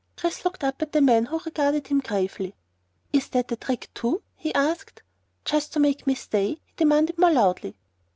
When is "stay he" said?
6.15-6.73